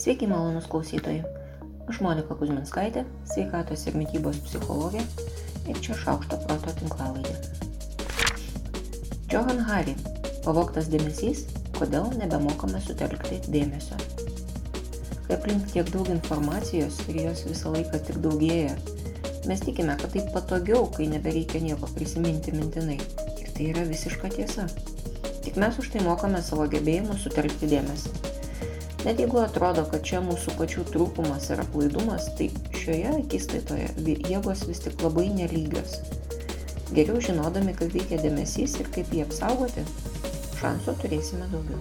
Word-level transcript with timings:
Sveiki, 0.00 0.24
malonus 0.26 0.64
klausytojai. 0.72 1.20
Aš 1.92 1.98
Monika 2.00 2.32
Kuzminskaitė, 2.32 3.02
sveikatos 3.28 3.82
ir 3.84 3.98
mytybos 4.00 4.38
psichologė 4.46 5.02
ir 5.68 5.80
čia 5.84 5.92
šaukšto 6.00 6.38
proto 6.46 6.72
tinklalaidė. 6.78 7.34
Johan 9.28 9.60
Hari- 9.66 9.92
pavoktas 10.46 10.88
dėmesys, 10.88 11.42
kodėl 11.76 12.08
nebemokame 12.16 12.80
sutelkti 12.86 13.42
dėmesio. 13.52 14.00
Kai 15.26 15.36
aplink 15.36 15.68
tiek 15.74 15.92
daug 15.92 16.08
informacijos 16.16 16.96
ir 17.04 17.20
jos 17.26 17.44
visą 17.50 17.76
laiką 17.76 18.00
tik 18.08 18.24
daugėja, 18.24 18.80
mes 19.44 19.60
tikime, 19.60 20.00
kad 20.00 20.16
taip 20.16 20.32
patogiau, 20.32 20.88
kai 20.96 21.12
nebereikia 21.12 21.60
nieko 21.60 21.92
prisiminti 21.92 22.56
mintinai. 22.56 22.96
Ir 23.36 23.52
tai 23.52 23.68
yra 23.76 23.84
visiška 23.84 24.32
tiesa. 24.32 24.64
Tik 25.44 25.60
mes 25.60 25.76
už 25.76 25.92
tai 25.92 26.00
mokame 26.00 26.40
savo 26.40 26.64
gebėjimus 26.64 27.28
sutelkti 27.28 27.74
dėmesį. 27.76 28.29
Net 29.00 29.16
jeigu 29.16 29.38
atrodo, 29.40 29.86
kad 29.88 30.02
čia 30.04 30.18
mūsų 30.20 30.58
pačių 30.58 30.82
trūkumas 30.92 31.46
ir 31.48 31.62
aplaidumas, 31.62 32.26
tai 32.36 32.50
šioje 32.76 33.14
akistaitoje 33.14 33.86
jėgos 34.28 34.66
vis 34.68 34.82
tik 34.84 35.00
labai 35.00 35.30
nelygios. 35.32 35.94
Geriau 36.92 37.22
žinodami, 37.24 37.72
kaip 37.78 37.94
veikia 37.96 38.18
dėmesys 38.20 38.74
ir 38.82 38.90
kaip 38.92 39.08
jį 39.14 39.22
apsaugoti, 39.24 39.86
šansų 40.60 40.98
turėsime 41.00 41.48
daugiau. 41.48 41.80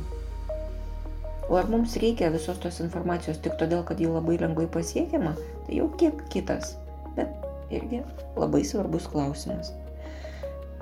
O 1.50 1.58
ar 1.60 1.68
mums 1.68 1.98
reikia 2.00 2.30
visos 2.32 2.62
tos 2.64 2.80
informacijos 2.86 3.42
tik 3.44 3.60
todėl, 3.60 3.84
kad 3.84 4.00
ji 4.00 4.08
labai 4.08 4.38
lengvai 4.40 4.70
pasiekiama, 4.72 5.36
tai 5.66 5.82
jau 5.82 5.90
kiek 6.00 6.24
kitas, 6.32 6.76
bet 7.20 7.36
irgi 7.74 8.00
labai 8.40 8.64
svarbus 8.64 9.10
klausimas. 9.12 9.74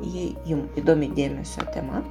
Jei 0.05 0.35
jums 0.45 0.77
įdomi 0.77 1.09
dėmesio 1.17 1.65
tema, 1.73 2.03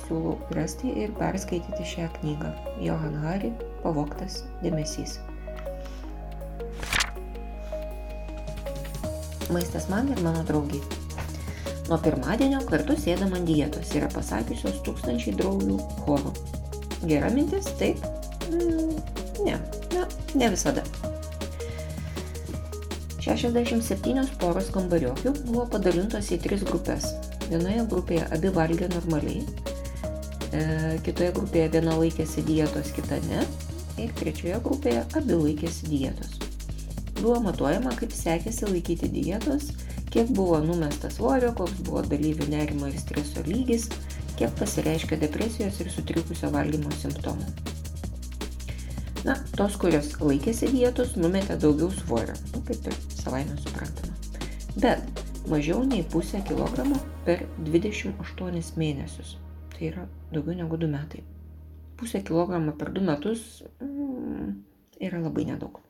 siūlau 0.00 0.38
rasti 0.56 0.92
ir 1.04 1.12
perskaityti 1.18 1.84
šią 1.94 2.08
knygą. 2.18 2.50
Johan 2.84 3.18
Hari 3.24 3.52
Pavoktas 3.82 4.42
dėmesys. 4.62 5.18
Maistas 9.52 9.88
man 9.92 10.08
ir 10.08 10.20
mano 10.24 10.42
draugiai. 10.48 10.80
Nuo 11.90 11.98
pirmadienio 12.00 12.62
kartu 12.68 12.94
sėdam 12.96 13.34
ant 13.36 13.48
dietos, 13.48 13.90
yra 13.98 14.08
pasakiusios 14.14 14.78
tūkstančiai 14.86 15.34
draugių 15.36 15.78
chorų. 16.06 16.32
Gera 17.10 17.28
mintis? 17.34 17.68
Taip? 17.80 17.98
Mm, 18.48 18.94
ne, 19.44 19.58
ne, 19.92 20.04
ne 20.38 20.52
visada. 20.54 20.86
67 23.22 24.38
poros 24.40 24.70
kambariokių 24.74 25.34
buvo 25.44 25.66
padalintos 25.74 26.30
į 26.34 26.40
tris 26.46 26.64
grupės. 26.66 27.10
Vienoje 27.50 27.84
grupėje 27.90 28.24
abi 28.34 28.50
valgė 28.56 28.88
normaliai, 28.94 29.44
kitoje 30.52 31.32
grupėje 31.32 31.68
viena 31.72 31.94
laikėsi 31.96 32.44
dietos, 32.44 32.92
kita 32.92 33.18
ne. 33.28 33.44
Ir 34.00 34.12
trečioje 34.16 34.58
grupėje 34.64 35.04
abi 35.16 35.36
laikėsi 35.36 35.88
dietos. 35.88 36.38
Buvo 37.20 37.38
matuojama, 37.44 37.92
kaip 37.96 38.12
sekėsi 38.16 38.68
laikyti 38.68 39.08
dietos, 39.12 39.70
kiek 40.12 40.32
buvo 40.36 40.58
numesta 40.64 41.10
svorio, 41.12 41.52
koks 41.56 41.84
buvo 41.86 42.02
dalyvių 42.04 42.48
nerimo 42.52 42.88
ir 42.90 42.98
streso 43.00 43.44
lygis, 43.46 43.88
kiek 44.36 44.52
pasireiškia 44.58 45.20
depresijos 45.22 45.78
ir 45.80 45.92
sutrikusio 45.92 46.50
valgymo 46.52 46.92
simptomų. 47.00 47.48
Na, 49.22 49.36
tos, 49.54 49.76
kurios 49.78 50.16
laikėsi 50.20 50.72
dietos, 50.72 51.14
numetė 51.16 51.56
daugiau 51.62 51.92
svorio, 52.02 52.34
nu, 52.52 52.64
kaip 52.66 52.90
ir 52.90 52.98
savaime 53.14 53.54
suprantama. 53.62 54.16
Bet 54.82 55.22
mažiau 55.52 55.84
nei 55.86 56.02
pusę 56.02 56.42
kilogramo 56.48 56.98
per 57.28 57.46
28 57.70 58.74
mėnesius 58.80 59.36
tai 59.82 59.90
yra 59.90 60.06
daugiau 60.30 60.54
negu 60.54 60.76
2 60.76 60.86
metai. 60.86 61.22
Pusę 61.96 62.22
kilogramą 62.22 62.72
per 62.78 62.92
2 62.94 63.02
metus 63.02 63.64
mm, 63.80 64.52
yra 65.00 65.18
labai 65.20 65.44
nedaug. 65.50 65.80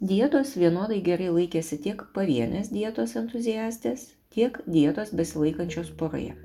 Dietos 0.00 0.54
vienodai 0.56 1.02
gerai 1.04 1.28
laikėsi 1.28 1.76
tiek 1.84 2.04
pavienės 2.14 2.70
dietos 2.72 3.12
entuziastės, 3.20 4.14
tiek 4.32 4.56
dietos 4.66 5.12
besilaikančios 5.12 5.90
poroje. 6.00 6.36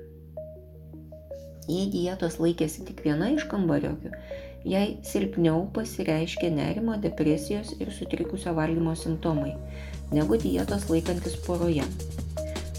Jei 1.68 1.86
dietos 1.88 2.36
laikėsi 2.42 2.84
tik 2.84 3.00
viena 3.06 3.30
iš 3.32 3.46
kambariokių, 3.48 4.12
jai 4.68 4.98
silpniau 5.06 5.64
pasireiškia 5.72 6.50
nerimo, 6.52 6.98
depresijos 7.00 7.72
ir 7.78 7.94
sutrikusio 7.94 8.52
valgymo 8.58 8.92
simptomai 8.98 9.54
negu 10.12 10.36
dietos 10.36 10.90
laikantis 10.92 11.40
poroje. 11.46 11.88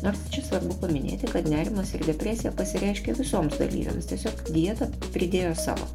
Nors 0.05 0.19
čia 0.29 0.43
svarbu 0.45 0.75
paminėti, 0.83 1.25
kad 1.31 1.47
nerimas 1.49 1.95
ir 1.97 2.03
depresija 2.05 2.51
pasireiškia 2.53 3.15
visoms 3.17 3.55
dalyviams, 3.57 4.05
tiesiog 4.11 4.43
dieta 4.53 4.85
pridėjo 5.15 5.55
savo. 5.57 5.87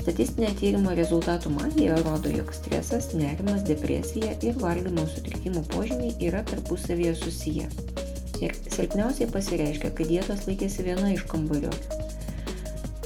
Statistinė 0.00 0.48
tyrimo 0.58 0.96
rezultatų 0.98 1.52
magija 1.54 2.00
rodo, 2.00 2.32
jog 2.34 2.50
stresas, 2.56 3.12
nerimas, 3.14 3.62
depresija 3.68 4.32
ir 4.42 4.58
valgymo 4.58 5.04
sutrikimų 5.12 5.62
požymiai 5.70 6.16
yra 6.26 6.40
tarpusavėje 6.50 7.14
susiję. 7.20 7.68
Ir 8.42 8.56
silpniausiai 8.72 9.30
pasireiškia, 9.30 9.92
kai 9.94 10.08
dietos 10.10 10.48
laikėsi 10.48 10.88
viena 10.88 11.12
iš 11.14 11.22
kambario. 11.30 11.70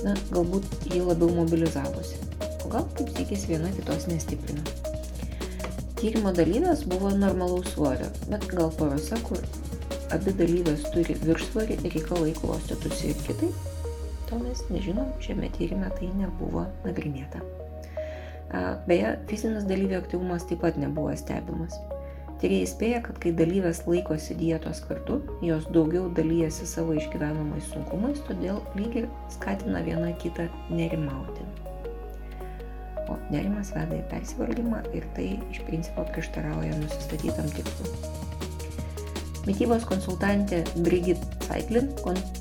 Na, 0.07 0.17
galbūt 0.33 0.89
jį 0.95 1.05
labiau 1.11 1.35
mobilizavosi. 1.43 2.23
O 2.65 2.73
gal 2.73 2.89
kaip 2.97 3.13
sėkis 3.19 3.45
viena 3.51 3.77
kitos 3.77 4.09
nestiprino. 4.09 4.94
Tyrimo 5.95 6.33
dalyvės 6.35 6.83
buvo 6.91 7.13
normalaus 7.15 7.69
svorio, 7.71 8.09
bet 8.27 8.49
gal 8.51 8.73
porose, 8.79 9.15
kur 9.29 9.39
abi 10.15 10.35
dalyvės 10.37 10.83
turi 10.95 11.15
viršsvorį 11.23 11.77
ir 11.79 11.95
reikalai 11.95 12.33
klostytųsi 12.39 13.13
ir 13.13 13.21
kitaip, 13.29 13.69
to 14.29 14.39
mes 14.43 14.63
nežinom, 14.75 15.13
šiame 15.23 15.51
tyrime 15.55 15.91
tai 15.95 16.11
nebuvo 16.19 16.67
nagrinėta. 16.85 17.43
Beje, 18.89 19.15
fizinis 19.31 19.67
dalyvių 19.71 20.01
aktyvumas 20.01 20.47
taip 20.51 20.65
pat 20.67 20.79
nebuvo 20.83 21.15
stebimas. 21.19 21.79
Tyrėjai 22.43 22.71
spėja, 22.71 23.03
kad 23.07 23.21
kai 23.23 23.31
dalyvės 23.39 23.85
laikosi 23.87 24.35
dietos 24.39 24.83
kartu, 24.89 25.21
jos 25.47 25.69
daugiau 25.75 26.09
dalyjasi 26.19 26.67
savo 26.69 26.99
išgyvenamais 26.99 27.71
sunkumais, 27.71 28.19
todėl 28.27 28.59
lyg 28.79 29.05
ir 29.05 29.13
skatina 29.33 29.85
viena 29.87 30.11
kitą 30.19 30.51
nerimauti 30.75 31.47
o 33.11 33.17
nerimas 33.31 33.73
veda 33.75 33.99
į 33.99 34.05
persivalgymą 34.11 34.83
ir 34.97 35.07
tai 35.17 35.31
iš 35.53 35.63
principo 35.69 36.05
prieštarauja 36.11 36.77
nusistatytam 36.81 37.49
tikslui. 37.57 37.95
Mytybos 39.45 39.85
konsultantė 39.85 40.63
Brigit 40.87 41.21
Saiklin, 41.45 41.91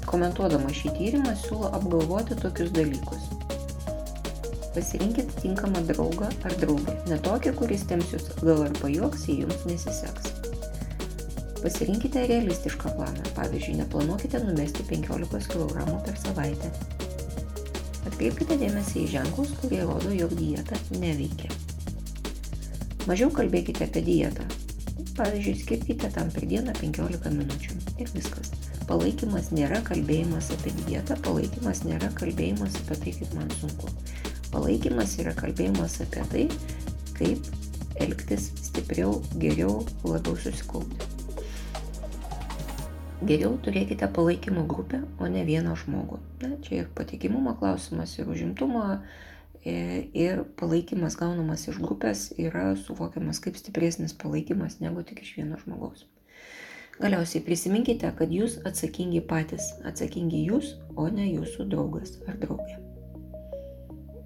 komentuodama 0.07 0.71
šį 0.71 0.93
tyrimą, 0.95 1.33
siūlo 1.41 1.73
apgalvoti 1.75 2.37
tokius 2.39 2.71
dalykus. 2.75 3.25
Pasirinkit 4.73 5.35
tinkamą 5.41 5.83
draugą 5.89 6.31
ar 6.47 6.55
draugę, 6.61 6.95
ne 7.11 7.19
tokį, 7.27 7.53
kuris 7.59 7.83
temsius 7.89 8.31
gal 8.39 8.63
ar 8.69 8.73
pajoks, 8.79 9.27
jei 9.27 9.43
jums 9.43 9.67
nesiseks. 9.67 10.31
Pasirinkite 11.59 12.23
realistišką 12.31 12.95
planą, 12.95 13.27
pavyzdžiui, 13.35 13.77
neplanuokite 13.83 14.39
numesti 14.47 14.87
15 14.87 15.51
kg 15.51 15.85
per 16.07 16.17
savaitę, 16.23 16.71
Atkreipkite 18.09 18.57
dėmesį 18.59 19.05
į 19.05 19.11
ženklus, 19.13 19.53
kurie 19.61 19.83
rodo, 19.87 20.11
jog 20.11 20.33
dieta 20.39 20.79
neveikia. 20.99 21.51
Mažiau 23.07 23.31
kalbėkite 23.35 23.87
apie 23.87 24.03
dietą. 24.03 24.45
Pavyzdžiui, 25.17 25.55
skirkite 25.61 26.09
tam 26.15 26.29
per 26.33 26.45
dieną 26.49 26.75
15 26.79 27.31
minučių. 27.37 27.77
Ir 28.01 28.11
viskas. 28.15 28.51
Palaikymas 28.89 29.51
nėra 29.55 29.79
kalbėjimas 29.87 30.49
apie 30.55 30.73
dietą, 30.83 31.15
palaikymas 31.23 31.83
nėra 31.87 32.09
kalbėjimas 32.19 32.75
apie 32.81 32.99
tai, 33.03 33.15
kaip 33.19 33.35
man 33.37 33.51
sunku. 33.61 33.91
Palaikymas 34.51 35.15
yra 35.23 35.35
kalbėjimas 35.37 35.99
apie 36.03 36.27
tai, 36.33 36.43
kaip 37.19 37.51
elgtis 38.03 38.51
stipriau, 38.67 39.21
geriau, 39.39 39.81
labiau 40.03 40.35
susikaupti. 40.35 41.12
Geriau 43.23 43.53
turėkite 43.63 44.07
palaikymo 44.11 44.65
grupę, 44.67 44.99
o 45.19 45.27
ne 45.31 45.45
vieną 45.47 45.77
žmogų. 45.79 46.17
Na, 46.41 46.49
čia 46.65 46.81
ir 46.81 46.87
patikimumo 46.97 47.53
klausimas, 47.59 48.17
ir 48.19 48.27
užimtumo, 48.27 48.81
e, 49.63 49.75
ir 50.11 50.41
palaikymas 50.59 51.15
gaunamas 51.19 51.63
iš 51.71 51.79
grupės 51.79 52.25
yra 52.35 52.73
suvokiamas 52.79 53.39
kaip 53.43 53.59
stipresnis 53.59 54.15
palaikymas 54.19 54.81
negu 54.83 55.05
tik 55.07 55.23
iš 55.23 55.37
vieno 55.37 55.61
žmogaus. 55.61 56.03
Galiausiai 56.99 57.45
prisiminkite, 57.45 58.11
kad 58.17 58.33
jūs 58.33 58.59
atsakingi 58.69 59.23
patys, 59.29 59.71
atsakingi 59.87 60.43
jūs, 60.49 60.75
o 60.95 61.07
ne 61.07 61.31
jūsų 61.31 61.69
draugas 61.71 62.19
ar 62.27 62.37
draugė. 62.43 62.77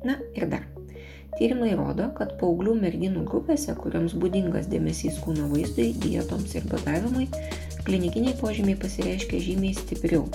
Na 0.07 0.19
ir 0.35 0.49
dar. 0.51 0.76
Tyrimai 1.37 1.75
rodo, 1.77 2.07
kad 2.17 2.31
paauglių 2.39 2.73
merginų 2.81 3.21
grupėse, 3.29 3.75
kuriams 3.77 4.15
būdingas 4.17 4.69
dėmesys 4.71 5.19
kūno 5.21 5.45
vaizdui, 5.51 5.91
dietoms 6.01 6.55
ir 6.57 6.65
badavimui, 6.71 7.27
klinikiniai 7.85 8.33
požymiai 8.39 8.79
pasireiškia 8.81 9.43
žymiai 9.45 9.77
stipriau. 9.77 10.25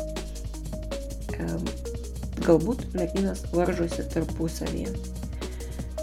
Galbūt 2.42 2.84
merginas 2.94 3.42
varžosi 3.50 4.06
tarpusavyje. 4.14 4.94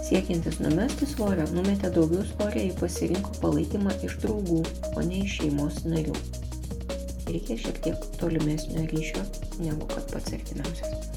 Siekiantis 0.04 0.58
numesti 0.60 1.08
svorio, 1.08 1.44
numetė 1.54 1.90
daugiau 1.94 2.24
svorio, 2.32 2.62
jei 2.64 2.76
pasirinko 2.80 3.36
palaikymą 3.42 3.94
iš 4.08 4.18
draugų, 4.24 4.62
o 4.96 5.04
ne 5.06 5.22
iš 5.24 5.38
šeimos 5.40 5.84
narių. 5.86 6.16
Reikia 7.30 7.60
šiek 7.64 7.80
tiek 7.84 8.10
tolimesnio 8.20 8.88
ryšio, 8.90 9.24
negu 9.62 9.88
kad 9.92 10.12
pats 10.12 10.36
artimiausias. 10.38 11.09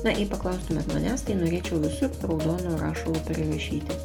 Na, 0.00 0.12
jei 0.16 0.24
paklaustumėt 0.30 0.86
manęs, 0.94 1.26
tai 1.26 1.34
norėčiau 1.36 1.76
visur 1.82 2.14
raudonų 2.24 2.78
rašalų 2.80 3.20
prirašyti. 3.26 3.96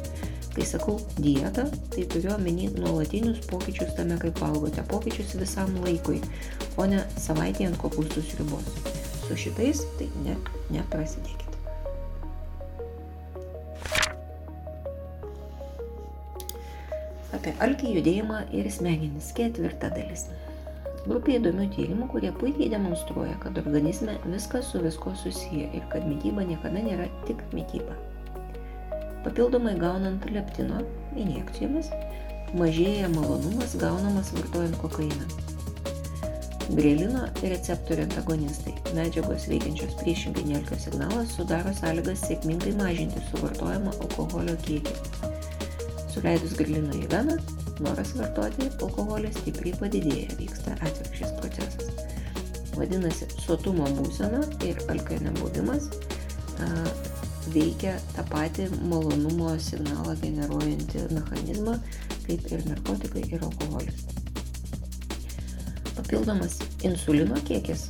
Kai 0.52 0.64
sakau 0.68 0.98
dieta, 1.16 1.66
tai 1.92 2.04
turiu 2.12 2.34
omeny 2.34 2.68
nuolatinius 2.74 3.42
pokyčius 3.48 3.94
tame, 3.96 4.18
kaip 4.20 4.36
valgote, 4.40 4.84
pokyčius 4.88 5.34
visam 5.40 5.72
laikui, 5.84 6.20
o 6.76 6.84
ne 6.88 7.00
savaitė 7.20 7.70
ant 7.70 7.80
kopūstus 7.80 8.34
ribos. 8.40 8.68
Su 9.24 9.36
šitais 9.40 9.82
tai 9.96 10.10
ne, 10.24 10.36
neprasidėkite. 10.76 11.56
Apie 17.36 17.56
alkį 17.64 17.96
judėjimą 17.98 18.44
ir 18.56 18.68
smegenis 18.72 19.32
ketvirta 19.36 19.88
dalis. 19.96 20.28
Grupė 21.06 21.36
įdomių 21.38 21.68
tyrimų, 21.70 22.08
kurie 22.10 22.32
puikiai 22.34 22.66
demonstruoja, 22.72 23.36
kad 23.38 23.58
organizme 23.60 24.16
viskas 24.26 24.72
su 24.72 24.80
visko 24.82 25.12
susiję 25.14 25.68
ir 25.78 25.84
kad 25.92 26.02
mytyba 26.02 26.42
niekada 26.48 26.82
nėra 26.82 27.06
tik 27.28 27.44
mytyba. 27.54 27.94
Papildomai 29.22 29.76
gaunant 29.78 30.26
leptino 30.34 30.80
injekcijomis, 31.14 31.92
mažėja 32.58 33.10
malonumas 33.14 33.76
gaunamas 33.78 34.32
vartojant 34.34 34.78
kokainą. 34.82 35.28
Grelino 36.74 37.28
receptorių 37.38 38.08
antagonistai- 38.08 38.74
medžiagos 38.98 39.46
veikiančios 39.46 39.94
priešingai 40.00 40.42
nelkio 40.48 40.78
signalas 40.82 41.36
sudaro 41.38 41.70
sąlygas 41.70 42.24
sėkmingai 42.26 42.74
mažinti 42.80 43.22
suvartojamą 43.28 43.94
alkoholio 43.94 44.56
kiekį. 44.66 44.96
Suleidus 46.10 46.58
grelino 46.58 46.98
į 46.98 47.06
veną, 47.14 47.38
noras 47.84 48.12
vartoti 48.16 48.70
alkoholį 48.82 49.32
stipriai 49.36 49.76
padidėja, 49.80 50.36
vyksta 50.40 50.76
atvirkščias 50.80 51.34
procesas. 51.40 51.90
Vadinasi, 52.76 53.28
sotumo 53.40 53.88
būsena 53.96 54.42
ir 54.66 54.80
alkio 54.92 55.18
nebuvimas 55.24 55.88
a, 56.60 56.68
veikia 57.54 57.94
tą 58.14 58.24
patį 58.30 58.68
malonumo 58.90 59.54
signalą 59.62 60.16
generuojantį 60.22 61.06
mechanizmą, 61.14 61.78
kaip 62.26 62.48
ir 62.52 62.64
narkotikai 62.68 63.24
ir 63.30 63.44
alkoholis. 63.46 64.06
Papildomas 65.96 66.58
insulino 66.84 67.38
kiekis, 67.48 67.86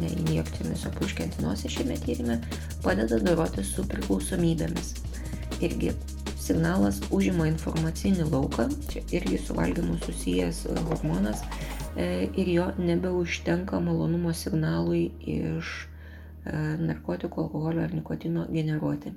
ne 0.00 0.08
injekcijomis, 0.08 0.86
o 0.88 0.92
puškiant 0.96 1.38
nosį 1.42 1.70
šiame 1.76 1.98
tyrimė, 2.04 2.38
padeda 2.84 3.18
doroti 3.22 3.64
su 3.66 3.84
priklausomybėmis. 3.90 4.94
Irgi 5.62 5.92
signalas 6.42 7.00
užima 7.14 7.46
informacinį 7.50 8.26
lauką, 8.32 8.68
čia 8.90 9.02
irgi 9.18 9.38
su 9.38 9.56
valgymu 9.58 9.98
susijęs 10.04 10.64
hormonas 10.88 11.42
e, 11.96 12.28
ir 12.36 12.52
jo 12.56 12.68
nebeužtenka 12.78 13.80
malonumo 13.80 14.34
signalui 14.34 15.04
iš 15.36 15.74
e, 15.82 16.56
narkotikų, 16.88 17.46
alkoholio 17.46 17.86
ar 17.86 17.94
nikotino 17.94 18.46
generuoti. 18.50 19.14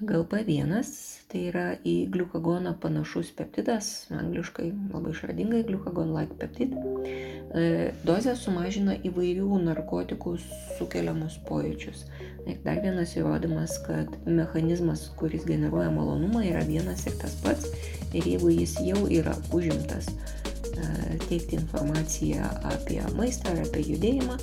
GLP-1 0.00 0.84
tai 1.28 1.40
yra 1.50 1.64
į 1.86 1.94
gliukagoną 2.12 2.72
panašus 2.80 3.32
peptidas, 3.36 4.06
angliškai 4.14 4.68
labai 4.92 5.12
išradingai 5.12 5.64
glukagon-like 5.68 6.38
peptid. 6.40 6.72
E, 6.78 7.90
dozė 8.06 8.36
sumažina 8.38 8.94
įvairių 9.08 9.58
narkotikų 9.66 10.36
sukeliamus 10.78 11.36
pojūčius. 11.48 12.06
Ir 12.48 12.62
dar 12.64 12.80
vienas 12.84 13.12
įrodymas, 13.18 13.76
kad 13.84 14.14
mechanizmas, 14.24 15.08
kuris 15.20 15.44
generuoja 15.48 15.90
malonumą, 15.92 16.46
yra 16.48 16.62
vienas 16.68 17.04
ir 17.10 17.18
tas 17.20 17.36
pats. 17.44 17.68
Ir 18.14 18.24
jeigu 18.24 18.54
jis 18.54 18.78
jau 18.86 19.04
yra 19.12 19.34
užimtas 19.52 20.08
e, 20.08 21.18
teikti 21.26 21.58
informaciją 21.58 22.48
apie 22.72 23.02
maistą 23.18 23.52
ar 23.52 23.66
apie 23.66 23.84
judėjimą, 23.90 24.38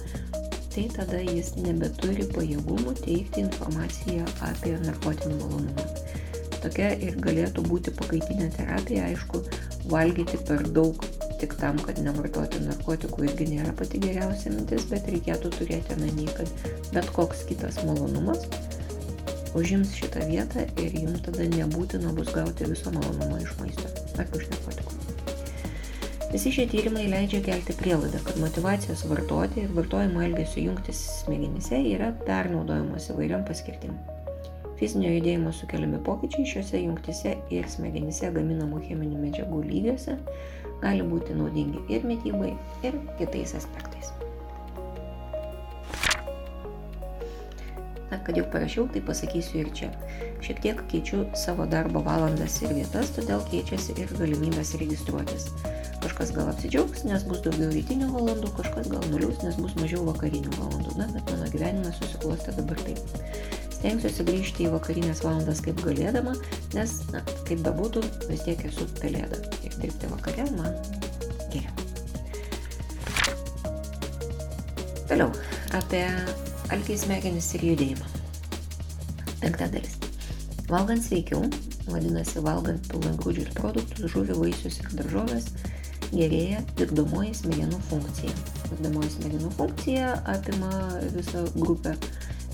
tai 0.75 0.89
tada 0.92 1.22
jis 1.24 1.54
nebeturi 1.63 2.25
pajėgumų 2.36 2.98
teikti 3.00 3.45
informaciją 3.45 4.25
apie 4.44 4.74
narkotinį 4.83 5.38
malonumą. 5.39 5.86
Tokia 6.66 6.89
ir 7.07 7.16
galėtų 7.24 7.63
būti 7.69 7.94
pakaitinė 7.95 8.50
terapija, 8.57 9.06
aišku, 9.12 9.39
valgyti 9.92 10.39
per 10.50 10.66
daug 10.75 11.00
tik 11.39 11.56
tam, 11.62 11.80
kad 11.88 12.01
nevartoti 12.04 12.60
narkotikų 12.66 13.30
irgi 13.30 13.48
nėra 13.54 13.72
pati 13.80 14.01
geriausia 14.04 14.51
mintis, 14.51 14.88
bet 14.92 15.07
reikėtų 15.13 15.54
turėti 15.56 15.95
omeny, 15.95 16.27
kad 16.36 16.51
bet 16.92 17.12
koks 17.16 17.45
kitas 17.48 17.80
malonumas 17.88 18.44
užims 19.56 19.95
šitą 19.95 20.25
vietą 20.28 20.66
ir 20.83 21.00
jums 21.06 21.24
tada 21.24 21.48
nebūtina 21.56 22.12
bus 22.18 22.33
gauti 22.36 22.68
viso 22.71 22.92
malonumo 22.92 23.39
iš 23.39 23.56
maisto 23.62 23.88
ar 24.19 24.28
iš 24.36 24.51
narkotikų. 24.51 24.94
Visi 26.36 26.52
šie 26.52 26.66
tyrimai 26.68 27.06
leidžia 27.08 27.40
kelti 27.40 27.72
prielaidą, 27.80 28.20
kad 28.28 28.36
motivacijos 28.44 29.06
vartoti 29.08 29.62
ir 29.64 29.70
vartojimo 29.72 30.20
elgesio 30.20 30.66
jungtis 30.66 30.98
smegenyse 31.22 31.78
yra 31.94 32.10
pernaudojamos 32.28 33.06
įvairiam 33.14 33.46
paskirtim. 33.48 33.94
Fizinio 34.76 35.14
judėjimo 35.14 35.54
sukeliami 35.56 36.02
pokyčiai 36.04 36.50
šiuose 36.52 36.82
jungtise 36.82 37.38
ir 37.56 37.70
smegenyse 37.72 38.34
gaminamų 38.36 38.82
cheminių 38.84 39.22
medžiagų 39.22 39.62
lygiuose 39.70 40.18
gali 40.82 41.06
būti 41.14 41.38
naudingi 41.40 41.86
ir 41.96 42.04
mytybai, 42.10 42.52
ir 42.84 43.00
kitais 43.22 43.56
aspektais. 43.62 44.12
Na, 48.12 48.20
kad 48.28 48.36
jau 48.36 48.44
parašiau, 48.52 48.90
tai 48.92 49.06
pasakysiu 49.08 49.64
ir 49.64 49.72
čia. 49.80 49.94
Šiek 50.44 50.60
tiek 50.68 50.84
keičiu 50.92 51.24
savo 51.46 51.64
darbo 51.64 52.04
valandas 52.04 52.60
ir 52.60 52.76
vietas, 52.76 53.16
todėl 53.16 53.48
keičiasi 53.48 53.96
ir 54.04 54.12
galimybės 54.20 54.76
registruotis. 54.84 55.48
Kažkas 56.06 56.36
gal 56.36 56.52
apsidžiaugs, 56.52 57.02
nes 57.10 57.24
bus 57.25 57.40
daugiau 57.42 57.72
rytinių 57.74 58.12
valandų, 58.13 58.52
kažkas 58.60 58.92
gal 58.92 59.02
nuliūs, 59.10 59.40
nes 59.42 59.56
bus 59.57 59.74
mažiau 59.80 60.04
vakarinių 60.06 60.52
valandų. 60.54 60.92
Na, 61.00 61.07
bet 61.10 61.31
mano 61.34 61.48
gyvenimas 61.50 61.98
susiklostė 61.98 62.54
dabar 62.60 62.78
taip. 62.86 63.02
Stengsiuosi 63.74 64.28
grįžti 64.28 64.68
į 64.68 64.74
vakarinės 64.75 65.24
valandas 65.25 65.63
kaip 65.66 65.81
galėdama, 65.81 66.36
nes, 66.78 66.94
na, 67.10 67.24
kaip 67.50 67.66
bebūtų, 67.66 68.06
vis 68.30 68.46
tiek 68.46 68.62
esu 68.69 68.86
pelėda. 69.02 69.42
Ir 69.66 69.74
dirbti 69.81 70.13
vakare 70.13 70.46
man 70.54 70.78
geriau. 71.50 71.74
Toliau, 75.10 75.34
apie 75.74 76.06
alkį 76.74 77.02
smegenis 77.02 77.50
ir 77.57 77.66
judėjimą. 77.72 78.13
Penkta 79.42 79.74
dalis. 79.74 79.98
Valgant 80.69 81.02
sveikiau, 81.06 81.50
vadinasi, 81.90 82.46
valgant 82.46 82.94
pilnagrūdžius 82.94 83.57
produktus, 83.57 84.06
žuvį, 84.13 84.38
vaisius 84.46 84.80
ir 84.81 84.94
daržovės, 85.02 85.50
gerėja 86.16 86.62
vykdomoji 86.80 87.34
smegenų 87.42 87.81
funkcija. 87.90 88.34
Vykdomoji 88.72 89.12
smegenų 89.18 89.52
funkcija 89.60 90.14
apima 90.36 90.72
visą 91.16 91.44
grupę 91.57 91.95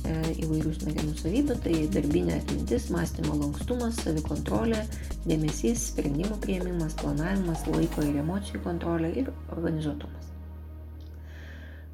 įvairių 0.01 0.72
smegenų 0.80 1.15
savybių, 1.20 1.56
tai 1.62 1.75
darbinė 1.94 2.39
atmintis, 2.39 2.88
mąstymo 2.94 3.36
lankstumas, 3.38 4.00
savikontrolė, 4.01 4.82
dėmesys, 5.30 5.91
sprendimų 5.91 6.39
prieimimas, 6.41 6.96
planavimas, 7.01 7.65
laiko 7.70 8.06
ir 8.08 8.18
emocijų 8.24 8.63
kontrolė 8.65 9.12
ir 9.22 9.32
organizuotumas. 9.53 10.32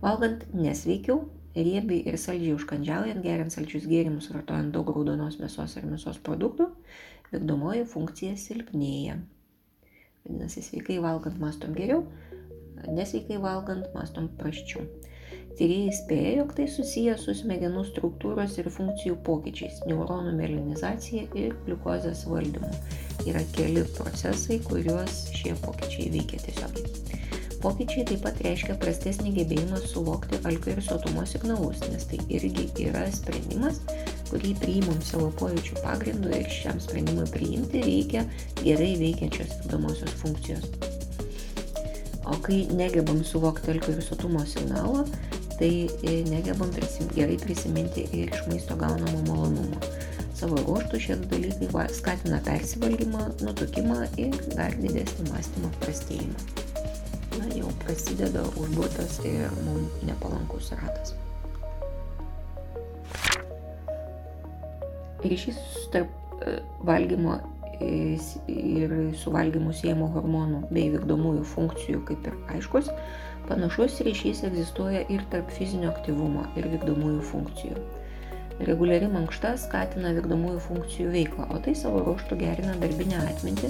Valgant 0.03 0.45
nesveikiau, 0.55 1.25
riebiai 1.57 2.03
ir 2.07 2.19
saldžiai 2.21 2.55
užkandžiaujant, 2.55 3.23
geriant 3.25 3.53
saldžius 3.53 3.87
gėrimus, 3.89 4.29
vartojant 4.31 4.71
daug 4.75 4.91
raudonos 4.93 5.39
mėsos 5.41 5.75
ir 5.79 5.87
mėsos 5.89 6.21
produktų, 6.23 6.69
vykdomoji 7.33 7.87
funkcija 7.91 8.37
silpnėja. 8.39 9.17
Vadinasi, 10.27 10.61
sveikai 10.65 10.97
valgant 10.99 11.39
mastom 11.39 11.75
geriau, 11.75 12.01
nesveikai 12.91 13.37
valgant 13.39 13.87
mastom 13.95 14.27
prasčiau. 14.39 14.83
Tyrėjai 15.57 15.93
spėja, 15.95 16.31
jog 16.37 16.51
tai 16.57 16.65
susiję 16.69 17.13
su 17.17 17.33
smegenų 17.33 17.81
struktūros 17.87 18.59
ir 18.59 18.67
funkcijų 18.75 19.15
pokyčiais- 19.25 19.79
neuronų 19.89 20.35
melinizacija 20.37 21.23
ir 21.33 21.55
gliukozės 21.65 22.25
valdymu. 22.29 22.73
Yra 23.25 23.41
keli 23.55 23.85
procesai, 23.95 24.59
kuriuos 24.67 25.23
šie 25.39 25.55
pokyčiai 25.63 26.11
veikia 26.13 26.43
tiesiogiai. 26.43 26.91
Pokyčiai 27.63 28.05
taip 28.05 28.21
pat 28.21 28.43
reiškia 28.45 28.75
prastesnį 28.83 29.33
gebėjimą 29.39 29.79
suvokti 29.81 30.37
alkio 30.45 30.75
ir 30.75 30.83
sotumo 30.85 31.25
signalus, 31.25 31.81
nes 31.89 32.05
tai 32.11 32.19
irgi 32.29 32.67
yra 32.85 33.07
sprendimas, 33.11 33.81
kurį 34.31 34.53
priimam 34.61 34.99
savo 35.05 35.29
pojūčių 35.39 35.81
pagrindu 35.83 36.31
ir 36.35 36.49
šiam 36.51 36.81
sprendimui 36.83 37.27
priimti 37.31 37.83
reikia 37.85 38.25
gerai 38.61 38.93
veikiančios 38.99 39.55
vykdomosios 39.61 40.15
funkcijos. 40.21 40.69
O 42.27 42.35
kai 42.43 42.65
negebam 42.75 43.23
suvokti 43.23 43.71
alkio 43.71 43.95
ir 43.95 44.03
sotumo 44.03 44.43
signalo, 44.45 45.05
tai 45.59 45.87
e, 46.03 46.17
negebam 46.27 46.69
prisim, 46.75 47.07
gerai 47.15 47.37
prisiminti 47.41 48.03
ir 48.11 48.33
iš 48.33 48.43
maisto 48.49 48.75
gaunamo 48.79 49.23
malonumo. 49.29 49.79
Savo 50.37 50.59
ruoštų 50.67 50.99
šie 51.01 51.15
dalykai 51.31 51.87
skatina 51.97 52.41
persivalgymą, 52.45 53.23
nutukimą 53.41 54.03
ir 54.21 54.35
dar 54.53 54.75
didesnį 54.83 55.31
mąstymo 55.31 55.71
prastėjimą. 55.81 56.65
Na, 57.37 57.47
jau 57.53 57.71
prasideda 57.85 58.43
užburtas 58.57 59.17
ir 59.25 59.49
mums 59.63 60.03
nepalankus 60.05 60.73
ratas. 60.77 61.15
Ryšys 65.25 65.59
tarp 65.93 66.41
e, 66.41 66.59
valgymo 66.87 67.39
ir 67.81 68.93
su 69.21 69.31
valgymu 69.33 69.73
siejimo 69.75 70.07
hormonų 70.15 70.63
bei 70.71 70.89
vykdomųjų 70.93 71.43
funkcijų 71.51 72.01
kaip 72.07 72.25
ir 72.29 72.37
aiškus, 72.55 72.89
panašus 73.47 73.99
ryšys 74.07 74.43
egzistuoja 74.47 75.03
ir 75.13 75.23
tarp 75.31 75.51
fizinio 75.53 75.91
aktyvumo 75.93 76.47
ir 76.57 76.67
vykdomųjų 76.73 77.21
funkcijų. 77.31 77.85
Reguliari 78.67 79.05
mankšta 79.13 79.53
skatina 79.61 80.15
vykdomųjų 80.17 80.61
funkcijų 80.65 81.11
veiklą, 81.13 81.45
o 81.53 81.59
tai 81.61 81.75
savo 81.77 82.01
ruoštų 82.07 82.39
gerina 82.39 82.73
darbinę 82.81 83.19
atmintį, 83.29 83.69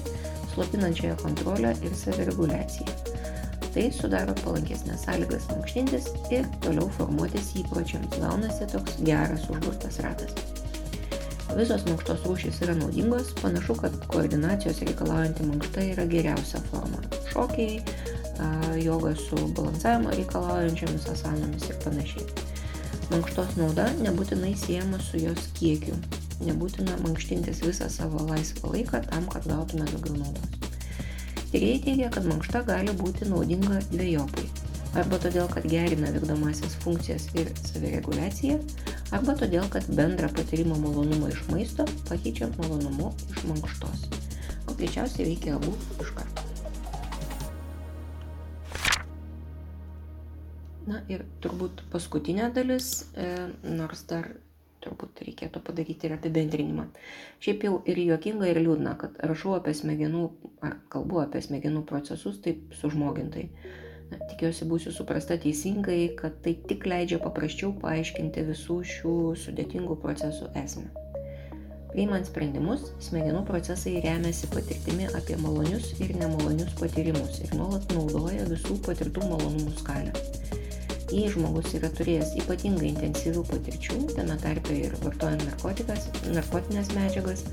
slopinančiąją 0.53 1.17
kontrolę 1.19 1.73
ir 1.83 1.97
savireguliaciją. 2.03 2.95
Tai 3.75 3.89
sudaro 3.93 4.33
palankesnės 4.39 5.03
sąlygas 5.05 5.49
mankštintis 5.51 6.07
ir 6.33 6.47
toliau 6.63 6.87
formuotis 6.97 7.51
įpročiams. 7.61 8.15
Gaunasi 8.23 8.71
toks 8.71 9.01
geras 9.05 9.43
užburtas 9.51 9.99
ratas. 10.05 10.56
Visos 11.55 11.85
mankštos 11.87 12.25
rūšys 12.27 12.59
yra 12.65 12.75
naudingos, 12.77 13.31
panašu, 13.39 13.77
kad 13.79 13.95
koordinacijos 14.11 14.81
reikalaujanti 14.83 15.47
mankšta 15.47 15.85
yra 15.93 16.05
geriausia 16.11 16.59
forma. 16.67 16.99
Šokiai, 17.31 17.79
joga 18.83 19.15
su 19.15 19.39
balansavimo 19.57 20.11
reikalaujančiomis 20.13 21.07
asanomis 21.15 21.69
ir 21.71 21.79
panašiai. 21.85 22.27
Mankštos 23.09 23.55
nauda 23.57 23.87
nebūtinai 24.03 24.51
siejama 24.59 24.99
su 25.01 25.21
jos 25.23 25.47
kiekiu. 25.57 25.95
Nebūtina 26.43 26.99
mankštintis 27.01 27.63
visą 27.65 27.87
savo 27.89 28.27
laisvą 28.27 28.75
laiką 28.75 29.01
tam, 29.07 29.25
kad 29.31 29.47
gautume 29.49 29.87
daugiau 29.89 30.19
naudos. 30.19 30.73
Tyrėjai 31.49 31.79
teigia, 31.87 32.11
kad 32.13 32.27
mankšta 32.27 32.61
gali 32.67 32.93
būti 32.99 33.31
naudinga 33.31 33.79
dviejopai. 33.89 34.45
Arba 34.99 35.17
todėl, 35.23 35.47
kad 35.49 35.65
gerina 35.69 36.11
vykdomasias 36.13 36.75
funkcijas 36.83 37.29
ir 37.39 37.49
savireguliaciją, 37.63 38.59
arba 39.15 39.35
todėl, 39.39 39.67
kad 39.71 39.87
bendrą 39.99 40.29
patirimo 40.35 40.77
malonumą 40.81 41.31
iš 41.33 41.43
maisto 41.51 41.85
pakeičia 42.09 42.49
malonumu 42.57 43.13
iš 43.35 43.45
mankštos. 43.51 44.07
O 44.67 44.75
greičiausiai 44.75 45.29
veikia 45.29 45.55
abu 45.55 45.71
iš 46.03 46.11
karto. 46.17 46.43
Na 50.87 51.01
ir 51.11 51.25
turbūt 51.43 51.83
paskutinė 51.91 52.51
dalis, 52.55 52.91
e, 53.19 53.31
nors 53.67 54.05
dar 54.07 54.29
turbūt 54.83 55.23
reikėtų 55.25 55.61
padaryti 55.67 56.07
ir 56.07 56.15
apibendrinimą. 56.15 56.85
Šiaip 57.43 57.65
jau 57.67 57.73
ir 57.89 57.99
juokinga, 58.03 58.47
ir 58.51 58.61
liūdna, 58.63 58.93
kad 59.01 59.17
rašau 59.31 59.57
apie 59.57 59.73
smegenų, 59.75 60.23
ar 60.63 60.77
kalbu 60.93 61.21
apie 61.23 61.41
smegenų 61.43 61.83
procesus 61.89 62.39
taip 62.45 62.75
sužmogintai. 62.79 63.47
Na, 64.11 64.19
tikiuosi 64.29 64.67
būsiu 64.69 64.93
suprasta 64.95 65.35
teisingai, 65.43 66.13
kad 66.19 66.37
tai 66.45 66.53
tik 66.69 66.85
leidžia 66.87 67.19
paprasčiau 67.23 67.73
paaiškinti 67.81 68.45
visų 68.47 68.79
šių 68.93 69.17
sudėtingų 69.43 69.97
procesų 70.03 70.47
esmę. 70.61 70.87
Priimant 71.91 72.27
sprendimus, 72.29 72.91
smegenų 73.01 73.41
procesai 73.47 73.95
remiasi 74.03 74.47
patirtimi 74.51 75.07
apie 75.17 75.37
malonius 75.41 75.93
ir 76.03 76.11
nemalonius 76.19 76.75
patyrimus 76.79 77.39
ir 77.41 77.55
nuolat 77.57 77.87
naudoja 77.95 78.43
visų 78.51 78.77
patirtų 78.85 79.23
malonumų 79.31 79.73
skalę. 79.79 80.11
Jei 81.07 81.31
žmogus 81.31 81.71
yra 81.79 81.87
turėjęs 81.95 82.35
ypatingai 82.43 82.91
intensyvių 82.91 83.45
patirčių, 83.47 84.01
tame 84.17 84.35
tarpe 84.43 84.75
ir 84.75 84.93
vartojant 85.05 85.47
narkotinės 86.35 86.91
medžiagas, 86.99 87.47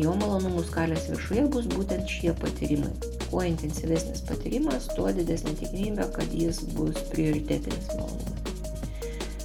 jo 0.00 0.16
malonumų 0.24 0.64
skalės 0.72 1.06
viršuje 1.12 1.46
bus 1.52 1.68
būtent 1.76 2.08
šie 2.08 2.32
patyrimai. 2.40 3.17
Kuo 3.28 3.44
intensyvesnis 3.44 4.24
patyrimas, 4.28 4.88
tuo 4.96 5.10
didesnė 5.12 5.52
tikimybė, 5.60 6.08
kad 6.16 6.32
jis 6.32 6.62
bus 6.76 7.02
prioritetinis 7.12 7.90
malonumas. 7.92 8.38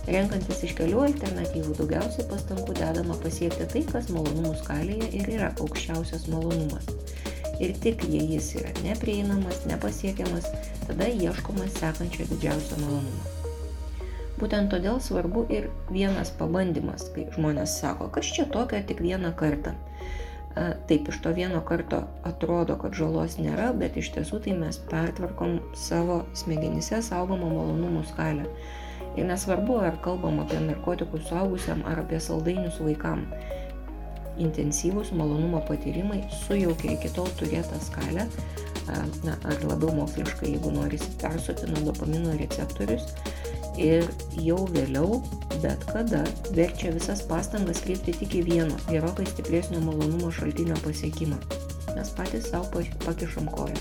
Renkantis 0.03 0.63
iš 0.67 0.73
kelių 0.75 0.99
alternatyvų 1.05 1.75
daugiausiai 1.77 2.25
pastangų 2.27 2.75
dedama 2.75 3.15
pasiekti 3.23 3.67
tai, 3.71 3.83
kas 3.87 4.09
malonumų 4.11 4.51
skalėje 4.59 5.07
ir 5.19 5.29
yra 5.37 5.53
aukščiausias 5.63 6.27
malonumas. 6.31 6.89
Ir 7.63 7.71
tik 7.83 8.03
jei 8.11 8.25
jis 8.33 8.49
yra 8.59 8.73
neprieinamas, 8.83 9.61
nepasiekiamas, 9.69 10.49
tada 10.87 11.07
ieškoma 11.07 11.69
sekančio 11.77 12.27
didžiausio 12.33 12.81
malonumo. 12.81 13.31
Būtent 14.41 14.73
todėl 14.73 14.99
svarbu 14.99 15.45
ir 15.53 15.69
vienas 15.93 16.33
pabandymas, 16.35 17.05
kai 17.15 17.29
žmonės 17.35 17.77
sako, 17.79 18.09
kas 18.11 18.31
čia 18.35 18.47
tokio 18.51 18.81
tik 18.89 18.99
vieną 19.05 19.31
kartą. 19.39 19.71
Taip, 20.53 21.07
iš 21.09 21.17
to 21.23 21.31
vieno 21.33 21.61
karto 21.65 22.03
atrodo, 22.29 22.75
kad 22.77 22.93
žalos 22.93 23.39
nėra, 23.41 23.71
bet 23.73 23.95
iš 23.97 24.11
tiesų 24.13 24.37
tai 24.45 24.53
mes 24.57 24.77
pertvarkom 24.91 25.55
savo 25.73 26.19
smegenyse 26.37 26.99
saugomą 27.01 27.49
malonumų 27.49 28.03
skalę. 28.11 28.45
Ir 29.17 29.25
nesvarbu, 29.29 29.79
ar 29.81 29.97
kalbam 30.05 30.37
apie 30.43 30.59
narkotikus 30.61 31.25
suaugusiam 31.29 31.81
ar 31.89 32.03
apie 32.03 32.21
saldainius 32.21 32.77
vaikam. 32.85 33.25
Intensyvūs 34.41 35.09
malonumo 35.17 35.61
patyrimai 35.65 36.21
sujaukia 36.45 36.95
iki 36.99 37.09
tol 37.17 37.29
turėtą 37.41 37.81
skalę, 37.81 38.27
na, 39.25 39.37
ar 39.49 39.65
labiau 39.65 39.93
moksliškai, 40.03 40.53
jeigu 40.53 40.73
norisi, 40.73 41.09
persotina 41.21 41.81
dopamino 41.85 42.37
receptorius 42.37 43.09
ir 43.79 44.07
jau 44.41 44.63
vėliau, 44.73 45.21
bet 45.63 45.83
kada, 45.89 46.23
verčia 46.57 46.91
visas 46.93 47.23
pastangas 47.29 47.81
kreipti 47.85 48.13
tik 48.19 48.35
į 48.39 48.43
vieno, 48.47 48.77
gerokai 48.89 49.25
stipresnio 49.29 49.81
malonumo 49.83 50.31
šaltinio 50.31 50.77
pasiekimą. 50.85 51.37
Mes 51.93 52.11
patys 52.17 52.49
savo 52.49 52.83
pakišam 53.05 53.49
koją. 53.53 53.77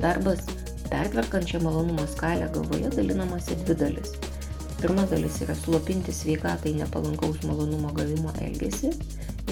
Darbas 0.00 0.46
pertvarkančią 0.90 1.60
malonumo 1.62 2.06
skalę 2.10 2.48
galvoje 2.54 2.90
dalinamas 2.96 3.50
į 3.52 3.60
dvi 3.64 3.78
dalis. 3.84 4.14
Pirma 4.80 5.04
dalis 5.10 5.40
yra 5.44 5.54
slopinti 5.54 6.12
sveikatai 6.16 6.72
nepalankaus 6.78 7.42
malonumo 7.44 7.92
gavimo 7.96 8.32
elgesį 8.40 8.94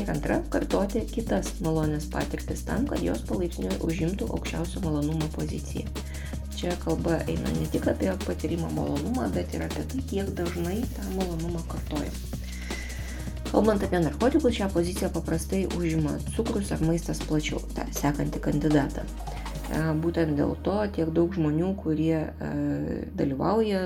ir 0.00 0.12
antra- 0.12 0.40
kartoti 0.54 1.04
kitas 1.10 1.58
malonės 1.64 2.08
patirtis 2.12 2.64
tam, 2.64 2.86
kad 2.86 3.02
jos 3.04 3.26
palaipsniui 3.28 3.80
užimtų 3.84 4.30
aukščiausio 4.32 4.84
malonumo 4.86 5.28
poziciją 5.36 5.86
čia 6.58 6.74
kalba 6.82 7.20
eina 7.30 7.50
ne 7.54 7.66
tik 7.70 7.86
apie 7.86 8.10
patyrimo 8.26 8.70
malonumą, 8.74 9.28
bet 9.34 9.54
ir 9.54 9.62
apie 9.62 9.84
tai, 9.92 10.02
kiek 10.10 10.30
dažnai 10.34 10.80
tą 10.96 11.06
malonumą 11.14 11.62
kartojam. 11.70 12.16
Kalbant 13.52 13.82
apie 13.86 14.00
narkotikus, 14.02 14.56
šią 14.58 14.66
poziciją 14.74 15.10
paprastai 15.14 15.62
užima 15.78 16.16
cukrus 16.34 16.72
ar 16.74 16.82
maistas 16.82 17.22
plačiau, 17.22 17.62
tą 17.76 17.86
sekantį 17.94 18.42
kandidatą. 18.48 19.06
E, 19.06 19.84
būtent 20.02 20.34
dėl 20.36 20.56
to 20.66 20.76
tiek 20.96 21.12
daug 21.14 21.32
žmonių, 21.38 21.70
kurie 21.78 22.26
e, 22.26 22.50
dalyvauja 23.16 23.84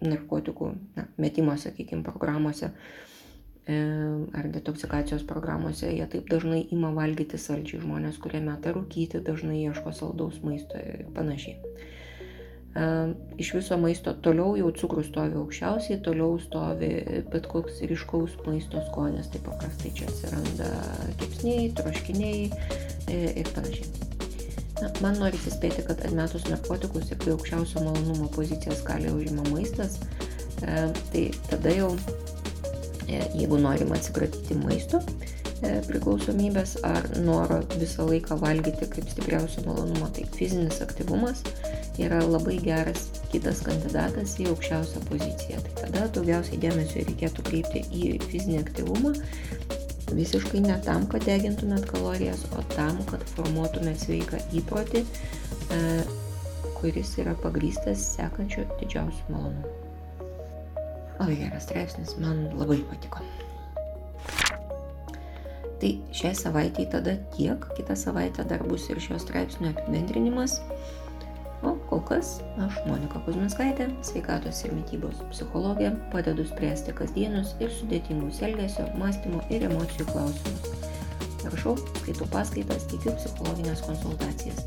narkotikų 0.00 0.72
na, 0.96 1.06
metimo, 1.20 1.56
sakykime, 1.56 2.04
programuose, 2.04 2.70
ar 4.32 4.48
detoksikacijos 4.52 5.24
programuose, 5.28 5.90
jie 5.92 6.06
taip 6.10 6.28
dažnai 6.30 6.62
ima 6.74 6.90
valgyti 6.96 7.38
saldžiai. 7.38 7.82
Žmonės, 7.84 8.18
kurie 8.22 8.40
meta 8.44 8.72
rūkyti, 8.74 9.22
dažnai 9.26 9.60
ieško 9.62 9.92
saldaus 9.96 10.40
maisto 10.46 10.78
ir 10.80 11.04
panašiai. 11.16 11.58
E, 12.70 12.84
iš 13.42 13.52
viso 13.56 13.78
maisto 13.80 14.14
toliau 14.24 14.54
jau 14.58 14.70
cukrus 14.82 15.10
stovi 15.10 15.38
aukščiausiai, 15.40 16.00
toliau 16.06 16.38
stovi 16.42 16.90
bet 17.32 17.50
koks 17.50 17.82
ryškaus 17.90 18.38
maisto 18.46 18.82
skonis, 18.88 19.28
tai 19.32 19.42
paprastai 19.46 19.92
čia 19.98 20.08
atsiranda 20.08 20.70
kepsniai, 21.20 21.68
troškiniai 21.80 22.46
e, 22.48 23.20
ir 23.42 23.52
panašiai. 23.56 24.08
Na, 24.80 24.88
man 25.04 25.18
nori 25.20 25.36
įspėti, 25.36 25.84
kad 25.84 26.00
atmetus 26.06 26.46
narkotikus 26.48 27.10
ir 27.12 27.20
kai 27.20 27.34
aukščiausio 27.34 27.84
malonumo 27.84 28.30
pozicijas 28.32 28.80
gali 28.86 29.12
užima 29.12 29.44
maistas, 29.52 29.98
tai 30.60 31.26
tada 31.50 31.72
jau 31.74 31.90
E, 31.98 32.29
jeigu 33.10 33.58
norim 33.60 33.92
atsikratyti 33.96 34.56
maisto 34.60 35.00
e, 35.62 35.80
priklausomybės 35.88 36.76
ar 36.86 37.08
noro 37.24 37.60
visą 37.76 38.06
laiką 38.08 38.38
valgyti 38.40 38.88
kaip 38.92 39.08
stipriausio 39.10 39.64
malonumo, 39.66 40.08
tai 40.14 40.26
fizinis 40.36 40.80
aktyvumas 40.84 41.42
yra 42.00 42.20
labai 42.24 42.58
geras 42.64 43.08
kitas 43.32 43.64
kandidatas 43.66 44.36
į 44.40 44.48
aukščiausią 44.52 45.02
poziciją. 45.10 45.60
Tai 45.66 45.74
tada 45.84 46.06
daugiausiai 46.16 46.60
dėmesio 46.62 47.04
reikėtų 47.08 47.44
kreipti 47.50 47.84
į 47.90 48.14
fizinį 48.30 48.62
aktyvumą, 48.62 49.14
visiškai 50.14 50.64
ne 50.64 50.78
tam, 50.86 51.06
kad 51.10 51.26
degintumėt 51.28 51.86
kalorijas, 51.90 52.46
o 52.56 52.64
tam, 52.74 52.98
kad 53.10 53.22
formuotumėt 53.34 54.06
sveiką 54.06 54.40
įprotį, 54.62 55.04
e, 55.04 55.84
kuris 56.80 57.14
yra 57.20 57.36
pagrystas 57.44 58.14
sekančiu 58.16 58.66
didžiausiu 58.80 59.36
malonumu. 59.36 59.89
Labai 61.20 61.36
geras 61.36 61.66
straipsnis, 61.68 62.14
man 62.16 62.46
labai 62.56 62.78
patiko. 62.88 63.20
Tai 65.80 65.90
šiai 66.16 66.32
savaitėjai 66.36 66.88
tada 66.94 67.12
tiek, 67.34 67.64
kitą 67.76 67.96
savaitę 67.96 68.44
dar 68.48 68.64
bus 68.68 68.86
ir 68.88 69.00
šio 69.04 69.18
straipsnio 69.20 69.74
apibendrinimas. 69.74 70.58
O 71.60 71.74
kol 71.90 72.00
kas 72.08 72.38
aš, 72.64 72.78
Monika 72.88 73.20
Kuzminskaitė, 73.26 73.90
sveikatos 74.08 74.62
ir 74.64 74.72
mytybos 74.78 75.20
psichologė, 75.32 75.90
padedu 76.12 76.46
spręsti 76.48 76.94
kasdienius 76.96 77.52
ir 77.60 77.72
sudėtingus 77.76 78.40
elgesio, 78.46 78.86
mąstymo 79.00 79.42
ir 79.52 79.66
emocijų 79.68 80.08
klausimus. 80.14 80.86
Rašau, 81.44 81.74
skaitau 81.98 82.28
paskaitas, 82.32 82.88
teikiu 82.88 83.12
psichologinės 83.18 83.84
konsultacijas. 83.84 84.64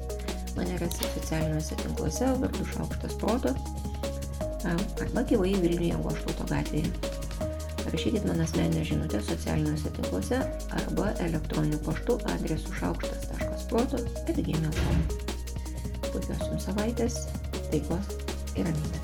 Mane 0.53 0.77
rasi 0.77 1.09
socialiniuose 1.15 1.81
tinkluose 1.81 2.29
vardu 2.43 2.69
Šaukštas 2.75 3.17
Proto 3.21 3.55
arba 4.71 5.25
gyvai 5.29 5.53
Vilniuje 5.61 5.99
Goštauto 6.05 6.47
gatvėje. 6.51 6.89
rašykit 7.93 8.25
man 8.25 8.41
asmeninę 8.41 8.85
žinutę 8.85 9.21
socialiniuose 9.21 9.89
tinkluose 9.95 10.39
arba 10.69 11.11
elektroniniu 11.27 11.77
paštu 11.85 12.17
adresu 12.33 12.73
šaukštas.proto 12.79 14.01
atgmail.com. 14.27 14.99
Puikios 16.09 16.45
jums 16.49 16.69
savaitės, 16.69 17.23
taikos 17.71 18.13
ir 18.55 18.65
ramybės. 18.65 19.02